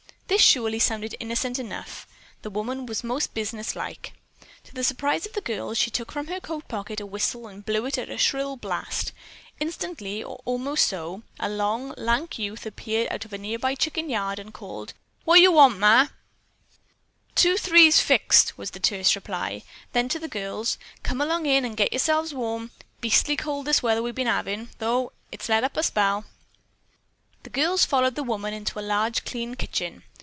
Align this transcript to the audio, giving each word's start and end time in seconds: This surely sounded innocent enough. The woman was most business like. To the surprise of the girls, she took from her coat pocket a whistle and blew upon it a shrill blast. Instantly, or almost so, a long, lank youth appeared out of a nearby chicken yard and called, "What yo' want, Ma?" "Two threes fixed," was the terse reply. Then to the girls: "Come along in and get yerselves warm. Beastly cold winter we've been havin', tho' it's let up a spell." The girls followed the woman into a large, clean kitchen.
This 0.31 0.41
surely 0.41 0.79
sounded 0.79 1.13
innocent 1.19 1.59
enough. 1.59 2.07
The 2.41 2.49
woman 2.49 2.85
was 2.85 3.03
most 3.03 3.33
business 3.33 3.75
like. 3.75 4.13
To 4.63 4.73
the 4.73 4.81
surprise 4.83 5.25
of 5.25 5.33
the 5.33 5.41
girls, 5.41 5.77
she 5.77 5.91
took 5.91 6.09
from 6.09 6.27
her 6.27 6.39
coat 6.39 6.69
pocket 6.69 7.01
a 7.01 7.05
whistle 7.05 7.47
and 7.49 7.65
blew 7.65 7.85
upon 7.85 8.03
it 8.05 8.09
a 8.09 8.17
shrill 8.17 8.55
blast. 8.55 9.11
Instantly, 9.59 10.23
or 10.23 10.39
almost 10.45 10.87
so, 10.87 11.23
a 11.37 11.49
long, 11.49 11.93
lank 11.97 12.39
youth 12.39 12.65
appeared 12.65 13.09
out 13.11 13.25
of 13.25 13.33
a 13.33 13.37
nearby 13.37 13.75
chicken 13.75 14.09
yard 14.09 14.39
and 14.39 14.53
called, 14.53 14.93
"What 15.25 15.41
yo' 15.41 15.51
want, 15.51 15.79
Ma?" 15.79 16.07
"Two 17.35 17.57
threes 17.57 17.99
fixed," 17.99 18.57
was 18.57 18.71
the 18.71 18.79
terse 18.79 19.15
reply. 19.17 19.63
Then 19.91 20.07
to 20.07 20.17
the 20.17 20.29
girls: 20.29 20.77
"Come 21.03 21.19
along 21.19 21.45
in 21.45 21.65
and 21.65 21.75
get 21.75 21.91
yerselves 21.91 22.33
warm. 22.33 22.71
Beastly 23.01 23.35
cold 23.35 23.65
winter 23.65 24.01
we've 24.01 24.15
been 24.15 24.27
havin', 24.27 24.69
tho' 24.79 25.11
it's 25.29 25.49
let 25.49 25.65
up 25.65 25.75
a 25.75 25.83
spell." 25.83 26.23
The 27.43 27.49
girls 27.49 27.83
followed 27.83 28.15
the 28.15 28.23
woman 28.23 28.53
into 28.53 28.79
a 28.79 28.79
large, 28.81 29.25
clean 29.25 29.55
kitchen. 29.55 30.03